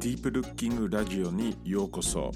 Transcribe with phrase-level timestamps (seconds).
[0.00, 2.30] ディープルッキングラジオにようこそ。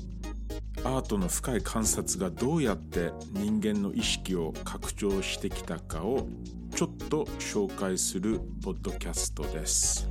[0.84, 6.28] アートの深い観察がどうやって人間の意識を拡張してきたかを
[6.76, 10.06] ちょっと紹介するポッドキャストです。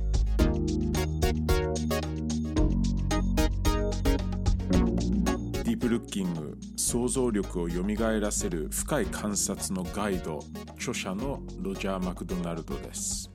[5.62, 13.30] ディープルッキング想像力をよみがえらせる深い観察のガイド著者のロジャー・マクドナルドです。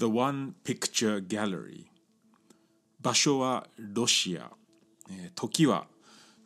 [0.00, 1.84] The One Picture Gallery.
[3.02, 4.50] 場所はロシア。
[5.34, 5.88] 時は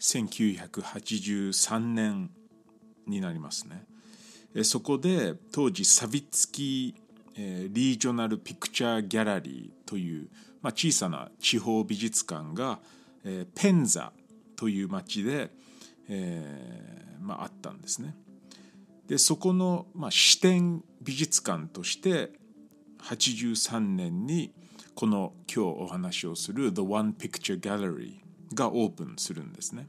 [0.01, 2.31] 1983年
[3.07, 3.85] になりますね。
[4.65, 6.97] そこで当時サビツキ
[7.37, 10.29] リージョナル・ピクチャー・ギャラリーという、
[10.65, 12.81] 小さな地方美術館が
[13.55, 14.13] ペンザ
[14.57, 15.53] という町で、
[16.09, 18.17] えーまあ、あったんですね。
[19.07, 22.33] でそこの、まあ、支店美術館として
[23.05, 24.53] 83年に
[24.95, 28.15] この今日お話をする The One Picture Gallery
[28.55, 29.89] がオープンするんですね。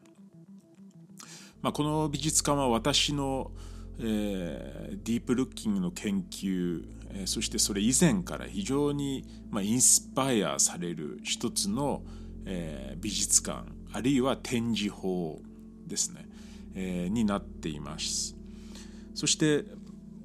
[1.61, 3.51] まあ、この美術館は私の、
[3.99, 12.03] えー、ディープルッキングの研究、えー、そしてそれ以前から非常に、まあ、インスパイアされる一つの、
[12.45, 15.39] えー、美術館あるいは展示法
[15.87, 16.27] ですね、
[16.75, 18.35] えー、になっています。
[19.13, 19.63] そして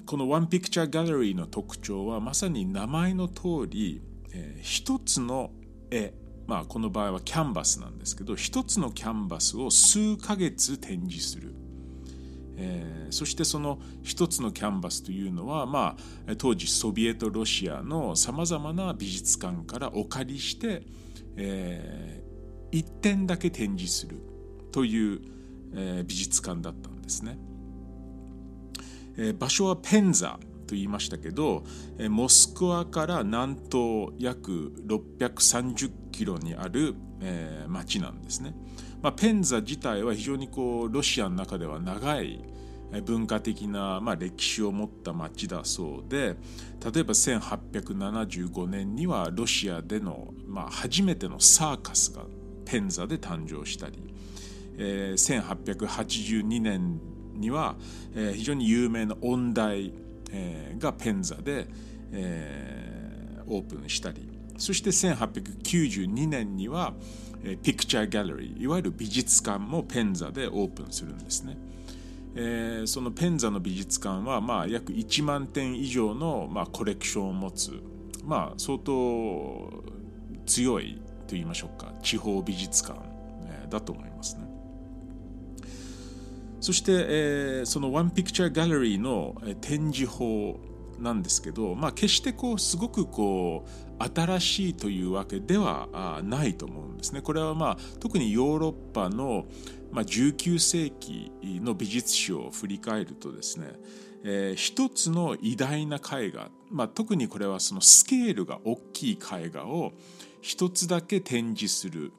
[0.05, 4.01] この One Picture Gallery の特徴はまさに名前の通り、
[4.33, 5.51] えー、一つの
[5.89, 6.13] 絵
[6.47, 11.53] まあこの場合はキャンバスなんですけど一つのキャンバスを数ヶ月展示する、
[12.57, 15.95] えー、そしてその一つのキャンバスというのは、ま
[16.27, 20.83] あ、当時ソビエトロシアのさまざまな美術館からお借りして、
[21.37, 24.17] えー、一点だけ展示する
[24.71, 25.21] という、
[25.73, 27.37] えー、美術館だったんですね。
[29.37, 31.63] 場所はペンザと言いましたけど、
[32.09, 38.55] モスクワから南東約630キロにある、え町なんですね。
[39.01, 42.43] まあ、ペンザ自体は非常にこうロシアの中では長い
[42.99, 46.35] 文化的な、まあ、歴史を持った町だそうで
[46.93, 52.23] 例えば1875年にはロシアでの、まあ、初めてのサーカスが
[52.65, 54.13] ペンザで誕生したり、
[54.77, 56.99] えー、1882年
[57.41, 57.75] には、
[58.15, 59.91] えー、非常に有名な音大、
[60.31, 61.67] えー、がペンザで、
[62.13, 66.93] えー、オープンしたりそして1892年には、
[67.43, 71.57] え、ピクチャーギャラリーいわゆる美術館もペンザでオープンするんですね。
[72.35, 77.73] えー、そのペンザの美術館は、まあ、約1万点以上の、まあ、コレクションを持つ、
[78.23, 79.83] まあ、相当
[80.45, 82.99] 強いと言いましょうか地方美術館、
[83.43, 84.60] えー、だと思いますね。
[86.61, 90.59] そして、えー、そのワンピクチャーギャラリーの展示法
[90.99, 97.21] なんですけど、まあ、決してこうすごくこう新しいというわけではないと思うんですね。
[97.21, 99.45] これはまあ特にヨーロッパの、
[99.91, 103.67] まあ、19世紀の美術史を振り返るとですね、
[104.23, 109.93] えー、一つの偉大な絵画、まあ、特にこれはそのスケールが大きい絵画を
[110.41, 112.11] 一つだけ展示する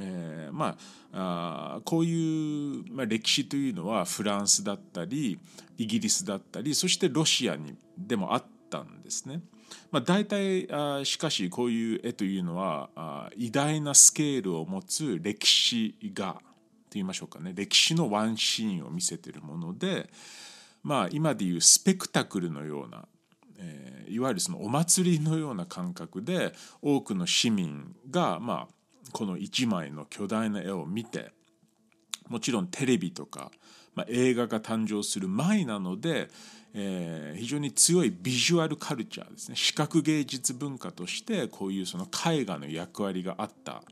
[0.00, 0.76] えー、ま
[1.12, 5.38] ああこういう、まあ、歴史というのはフランスだったり
[5.76, 9.40] イギリスだったりそしてロシアにでもあったんですね。
[9.90, 16.40] まあ、大体あしかしこういう絵というのはあ偉大なスケールを持つ歴史画と
[16.92, 20.08] 言いましょうかね歴史のワンシーンを見せてるもので、
[20.82, 23.04] まあ、今でいうスペクタクルのような、
[23.58, 28.77] えー、いわゆるそのお祭りのような感覚で多くの市民がまあ
[29.12, 31.32] この一枚の巨大な絵を見て
[32.28, 33.50] もちろんテレビとか、
[33.94, 36.28] まあ、映画が誕生する前なので、
[36.74, 43.82] えー、非常に強いビジュアルカルチャーですね視覚芸術文化としてこういうその絵画の役割があった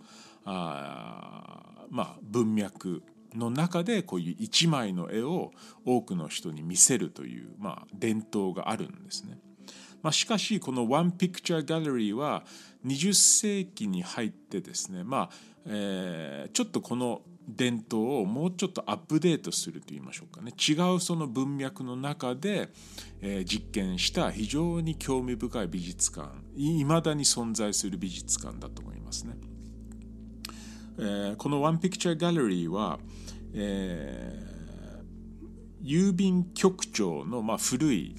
[0.44, 3.02] あ、まあ、文脈
[3.34, 5.52] の中でこういう一枚の絵を
[5.84, 9.38] 多くの人に見せるという、まあ、伝統があるんですね。
[10.02, 12.44] まあ、しかしこの One Picture Gallery は
[12.86, 15.30] 20世紀に入ってですね、まあ
[15.66, 22.70] えー、ちょっとこの伝統をもうちょっとアップデートするといいましょうかね違うその文脈の中で、
[23.20, 29.36] えー、実験した非常に興味深い美術館いまだに存在する美術館だと思いますね。
[30.98, 32.98] えー、この One Picture Gallery は、
[33.54, 38.16] えー、郵便局長の、まあ、古い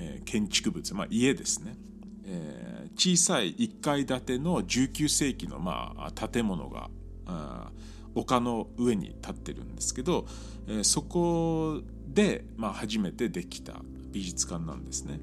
[0.00, 1.76] えー、建築物、まあ、家ですね、
[2.24, 6.88] えー、小さい1階建ての19世紀の、まあ、建物が
[8.14, 10.26] 丘の上に建ってるんですけど、
[10.66, 13.74] えー、そこで、まあ、初めてできた
[14.10, 15.20] 美術館なんですね。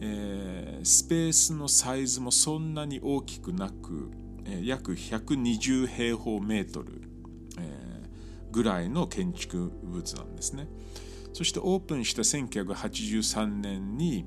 [0.00, 4.10] えー、スペースのサイズもそんなに大きくなく、
[4.44, 7.02] えー、約120平方メートル、
[7.58, 10.68] えー、ぐらいの建築物なんですね。
[11.38, 14.26] そしてオープンした1983年に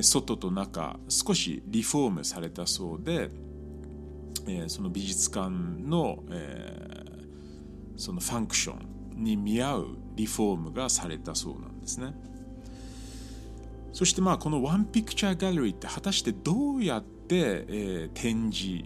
[0.00, 3.28] 外と中少しリフォームされたそうで
[4.68, 6.24] その美術館の
[7.98, 12.14] そのファンクションに見合うリフォームがされたそうなんですね。
[13.92, 18.82] そしてまあこのワンピクチャーギャラリーって果たしてどうやって、展示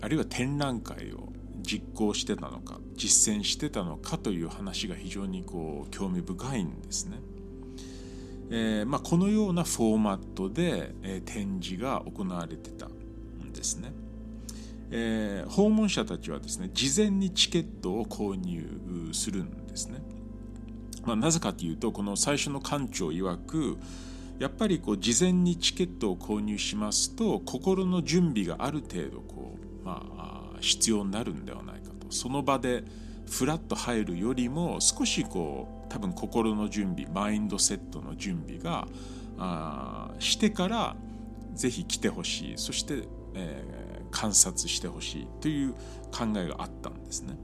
[0.00, 1.29] あるいは展覧会を
[1.70, 7.18] 実行してたのか実践してたのかという話が非常にこう興味深いんですね。
[8.52, 13.92] えーまあ、このようなフォーマットで、えー、展示が行われてたんですね。
[14.90, 20.02] えー、訪問者たちはですね事前にチケットを購入するんですね。
[21.04, 23.78] まあ、なぜかというとこの最初の館長曰く
[24.40, 32.10] やっぱりこう事前にチケットを購入しますと心の準備がある程度こう、まあ、必要になるんではないかと。
[32.10, 32.84] その場で
[33.28, 38.88] フラッと入るよりも少しこう多分心の準備マインドセットの準備が
[39.38, 40.96] あしてから
[41.54, 42.54] ぜひ来てほしい。
[42.56, 43.04] そして、
[43.34, 45.28] えー、観察してほしい。
[45.40, 45.72] という
[46.10, 47.36] 考えがあったんですね。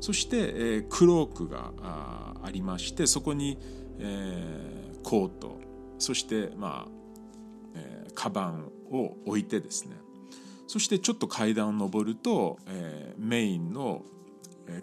[0.00, 3.58] そして、えー、クロークがあありましてそこに、
[3.98, 5.58] えー、コート
[5.98, 6.90] そしてまあ、
[7.74, 9.96] えー、カバンを置いてですね。
[10.68, 14.04] そしてちょっと階段を上ると、えー、メインの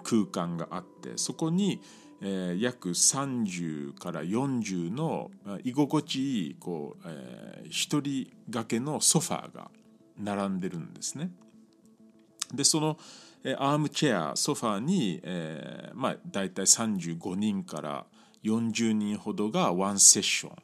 [0.04, 1.80] 空間があってそこに、
[2.22, 5.30] えー、約30から40の
[5.64, 9.70] 居心地いいこう、えー、一人掛けのソファーが
[10.18, 11.30] 並んでるんですね。
[12.52, 12.98] でその、
[13.60, 18.06] アームチェアソファーに、えー、まあ大体35人から
[18.44, 20.56] 40人ほどがワンセッション、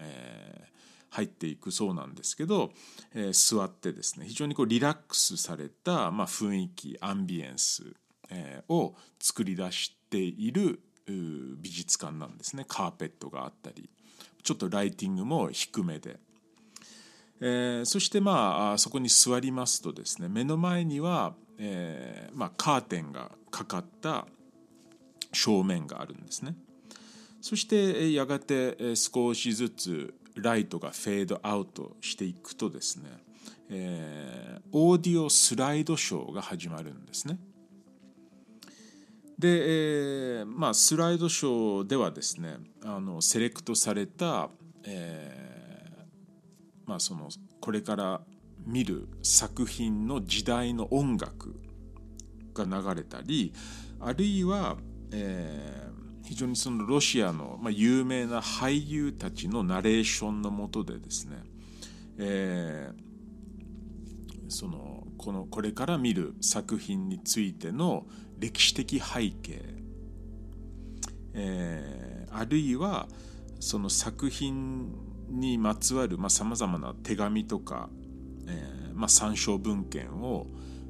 [0.00, 0.64] え、
[1.14, 2.72] 入っていくそうなんですけど、
[3.14, 7.94] えー、座ってですね非常にこうリラックスされた、まあ、雰囲気アンビエンス
[8.30, 12.64] えを作り出している美術館なんですね。
[12.66, 13.90] カーペットがあったり
[14.42, 16.18] ちょっとライティングも低めで、
[17.40, 24.26] えー、そしてまあそこに座りますとですね目の前には、えーまあ、カーテンがかかった
[25.32, 26.56] 正面があるんですね。
[27.40, 33.10] そしてやがて少しずつライトがフェードアウトしていくとですね、
[33.70, 37.38] えー、オーディオスライドショーが始まるんですね。
[39.38, 39.48] で、
[40.38, 44.48] えーまあ、スライドショーではですねあのセレクトされた、
[44.84, 47.28] えーまあ、その
[47.60, 48.20] これから
[48.64, 51.60] 見る作品の時代の音楽
[52.54, 53.52] が流れたり
[54.00, 54.76] あるいは、
[55.12, 61.36] えー、非常にそのロシアの、まあ、有名な俳優たちのナレーションのもとでですね、
[62.18, 68.06] えー、そのこのこれから見る作品についての
[68.38, 69.60] 歴史的背景、
[71.34, 73.06] えー、あるいは
[73.60, 74.92] その作品
[75.28, 77.90] にまつわるさまざ、まな手紙とか、
[78.46, 80.46] えーまあ、参照文献を、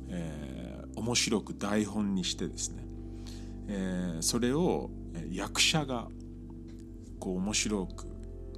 [0.09, 2.85] えー、面白く台本にしてですね、
[3.69, 4.91] えー、それを
[5.31, 6.09] 役者が
[7.19, 8.07] こう面白く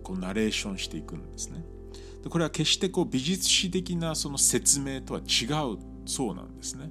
[0.03, 1.65] こうナレーションしていくんですね。
[2.23, 5.45] でこれは決してこう美術史的なその説明とは違
[5.75, 6.91] うそうなんですね。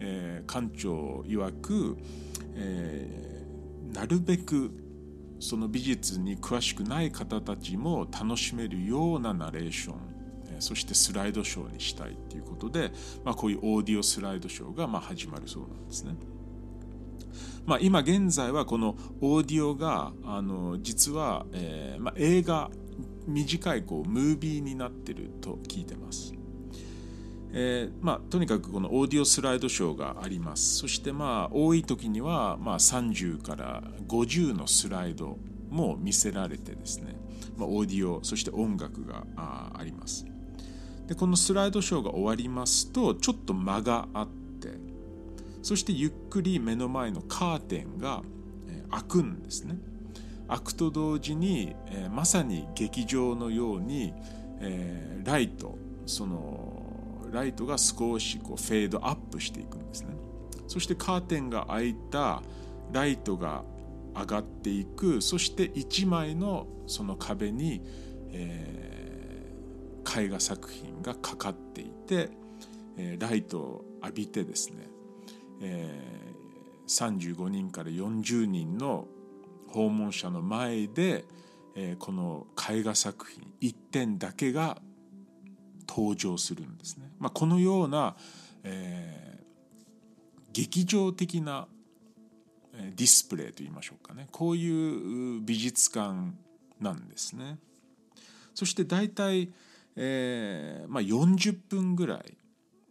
[0.00, 1.96] えー、館長曰く、
[2.54, 4.70] えー、なるべく
[5.40, 10.14] その美術に詳しくない方たちも楽しめるようなナレーション
[10.60, 12.92] そしてスライドショーにしたいということで、
[13.24, 16.14] まあ、こういうオーディオスライドショーがま始まるそうなんですね。
[17.66, 22.70] まあ、今現在はこのオーディオがあの実は、えーまあ、映画
[23.26, 26.34] 短いこうムービーになってると聞いてます。
[27.56, 30.78] えーまあ、とにかくこのオーディオスライドショーがあります。
[30.78, 35.38] そしてまあ多い時にはまあ30から50のスライド
[35.70, 37.16] も見せられてですね、
[37.56, 40.26] まあ、オーディオそして音楽がああります。
[41.06, 44.43] でこのスライドショーが終わりますとちょっと間があって
[45.64, 48.22] そしてゆっくり目の前のカーテンが
[48.90, 49.78] 開くんですね。
[50.46, 54.12] 開くと同時に、えー、まさに劇場のように、
[54.60, 60.14] えー、ライトそのライトが少しこうフェードアップしていくんですね。
[60.68, 62.42] そしてカーテンが開いた
[62.92, 63.64] ライトが
[64.14, 67.80] 上がっていくそして1枚のその壁に、
[68.32, 72.28] えー、絵画作品がかかっていて、
[72.98, 74.93] えー、ライトを浴びてですね、
[75.60, 79.06] えー、35人から40人の
[79.68, 81.24] 訪問者の前で、
[81.74, 84.78] えー、この絵画作品1点だけが
[85.88, 87.10] 登場するんですね。
[87.18, 88.16] まあ、このような、
[88.62, 89.44] えー、
[90.52, 91.66] 劇場的な
[92.72, 96.32] ディスプレイといいましょうかねこういう美術館
[96.80, 97.58] なんですね。
[98.54, 99.52] そして大体、
[99.96, 102.36] えーまあ、40分ぐらい、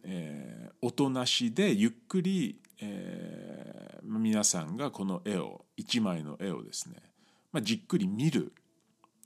[0.04, 6.96] えー、音なしでゆっくり、えー、皆さんがこの絵を一枚の絵をですね、
[7.52, 8.54] まあ、じっくり見る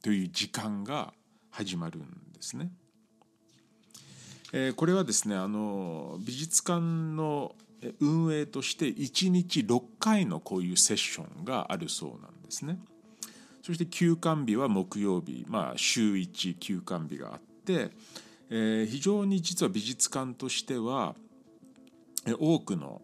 [0.03, 1.13] という時間が
[1.49, 2.03] 始まるん
[2.33, 2.71] ですね。
[4.53, 7.55] えー、これはですねあの美術館の
[7.99, 12.79] 運営として1日6回のこういうセッションがあるそうなんですね。
[13.61, 17.91] そして休館日は木曜日、まあ、週1休館日があって、
[18.49, 21.15] えー、非常に実は美術館としては
[22.39, 23.01] 多くの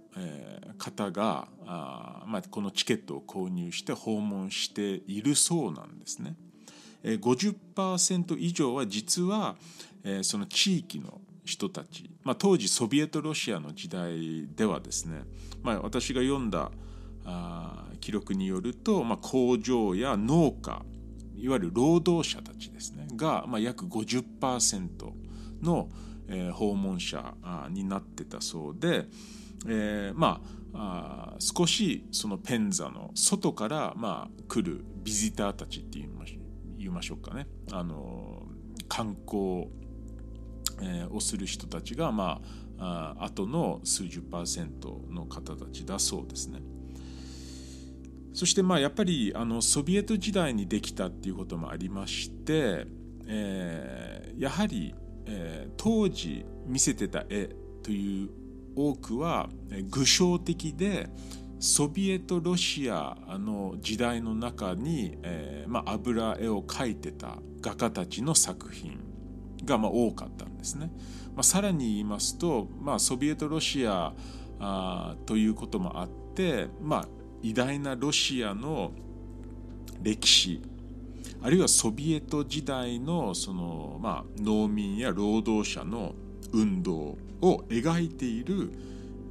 [0.78, 6.36] 方があ、まあ、このチケットを購入して訪問しているそうなんですね。
[7.04, 9.56] 50%以上は実は
[10.22, 15.24] その地域の人たち、まあ、当時ソビエトロシアの時代ではですね、
[15.62, 16.72] まあ、私が読んだ
[18.00, 20.82] 記録によると、まあ、工場や農家
[21.36, 25.23] いわゆる労働者たちですねが、まあ、約50%
[25.64, 25.90] の、
[26.28, 27.34] えー、訪問者
[27.70, 29.06] になってたそうで、
[29.68, 36.40] えー、まああ少しそのペンザの外から、まあ、来るビジターたちって言いまし
[36.80, 38.42] 言いましょうかねあの
[38.90, 39.68] 観光
[40.82, 42.42] えをする人たちが、ま
[42.80, 46.62] あ、あ後の数十パーセントの方たちだそうですね。
[48.34, 52.88] そしてまあやっぱりあのソビエト時代にできたっていうこともありまして、
[53.28, 57.50] えー、やはり、えー、当時見せてた絵
[57.82, 58.30] という
[58.76, 59.50] 多くは
[59.90, 61.10] 具象的で
[61.60, 69.00] ソビエトロシアの時代の中に、えーまあ、油絵を描いてた画家たちの作品
[69.64, 70.92] がまあ多かったんですね。
[71.36, 74.14] まあ、さらに言いますと、まあ、ソビエトロシア
[74.60, 77.08] あということもあって、まあ、
[77.42, 78.92] 偉大なロシアの
[80.02, 80.62] 歴史
[81.42, 86.14] あるいはソビエト時代のその、まあ、農民や労働者の
[86.54, 88.72] 運動を描いている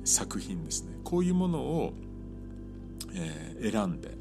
[0.05, 1.93] 作品ですねこういうものを、
[3.15, 4.17] えー、選んで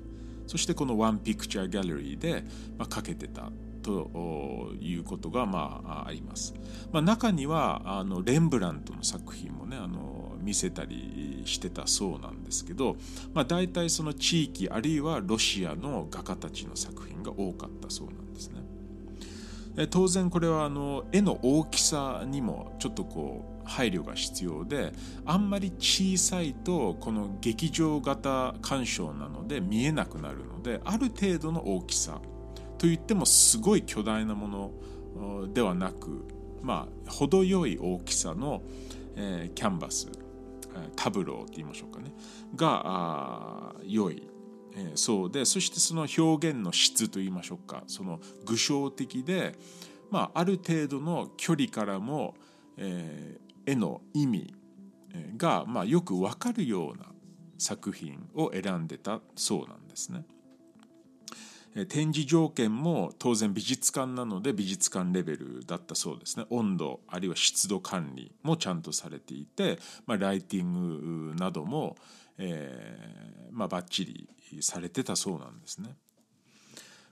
[0.48, 2.44] そしてこのワンピクチャーギャラリーで、
[2.78, 3.52] まあ、かけてた
[3.82, 6.54] ということがまああります。
[6.92, 12.96] まあ、中にはあのレンブラントの作品もねあの見せたりしてたそうなんですけど、
[13.34, 18.62] まあ、大体その地域あるいはロシアの画家たちの作品が多かったそうなんですね。
[19.90, 24.92] 当然これはあの絵の大きさにもちょっとこう配慮が必要で
[25.26, 32.20] あんまり小さいとこの劇場型鑑賞なので見えなくなるのである程度の大きさ
[32.78, 34.74] といってもすごい巨大なも
[35.16, 36.26] のではなく
[36.62, 38.62] まあ程よい大きさの、
[39.16, 40.10] え、キャンバス
[40.96, 42.14] タブローって言いましょうかね。
[42.56, 44.28] が良い、
[44.76, 47.84] えー、そうでそしてその表現の質と言いましょうか。
[47.88, 49.56] その具象的で、
[50.10, 52.36] まあ、ある程度の距離からも、
[52.78, 54.54] えー、絵の意味
[55.38, 57.06] が、まあ、よく分かるような
[57.58, 60.26] 作品を選んでたそうなんですね。
[61.88, 71.96] 展示条件も当然美術館なので美術館レベルだったそうですね温度あるいは湿度管理もちゃんとされていて、まあ、ライティングなども、
[72.38, 74.30] えーまあ、バッチリ
[74.62, 75.96] されてたそうなんですね。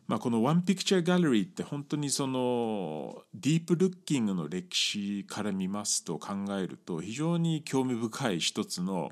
[0.07, 9.11] まあ、この「ワンピクチャー・ギャラリー」って本当にそのディープルッキングの歴史から見ますと考えると非常に興味深い一つの、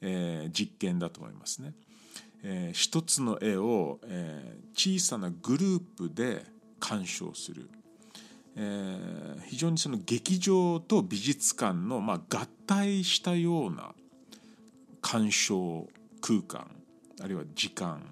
[0.00, 1.72] えー、実験だと思いますね。
[2.46, 6.44] えー、一つの絵を、えー、小さなグループで
[6.78, 7.70] 鑑賞する、
[8.56, 13.94] えー、非常にその劇場と美術館の、まあ、合体したような
[15.00, 15.88] 鑑賞
[16.20, 16.70] 空間
[17.22, 18.02] あるいは時間、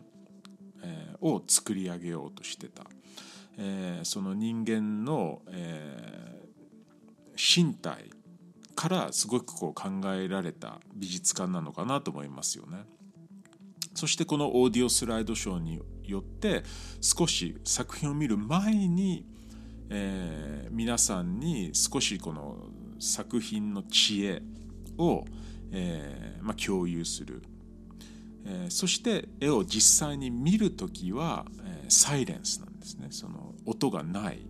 [0.82, 2.84] えー、を作り上げようとしてた、
[3.58, 8.10] えー、その人間の、えー、身体
[8.74, 12.78] からすごくこう考えられた美術館なのかなと思いますよね。
[13.94, 16.62] そしてこのオーディオスライドショーによって
[17.00, 19.24] 少し作品を見る前に、
[19.90, 22.56] えー、皆さんに少しこの
[22.98, 24.42] 作品の知恵
[24.98, 25.24] を、
[25.72, 27.42] えーまあ、共有する、
[28.46, 33.08] えー、そして絵を実際に見る時は、え、サイレンスなんですね。
[33.10, 34.46] その音がない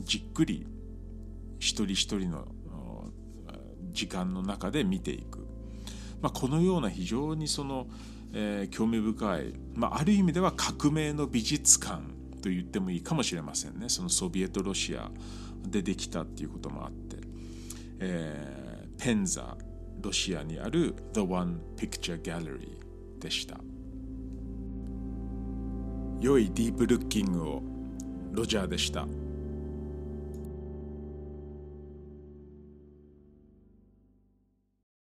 [0.00, 0.66] じっくり
[1.58, 2.46] 一人一人の
[3.94, 5.46] 時間の中で見ていく、
[6.20, 7.86] まあ、このような非常にその、
[8.36, 12.02] えー、興味深い、まあ、ある意味では革命の美術館
[12.42, 15.10] と言ってもいいかもしれませんねそのソビエトロシア
[15.62, 17.16] でできたっていうこともあって、
[18.00, 19.56] えー、ペンザ
[20.00, 22.76] ロシアにある The One Picture Gallery
[23.20, 23.56] でした
[26.20, 27.62] 良いディープルッキングを
[28.32, 29.06] ロジャーでした。